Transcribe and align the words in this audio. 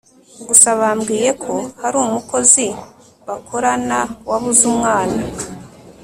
gusa 0.47 0.69
bambwiye 0.79 1.29
ko 1.43 1.53
hari 1.81 1.95
umukozi 2.05 2.65
bakorana 3.27 3.99
wabuze 4.29 4.61
umwana 4.71 5.21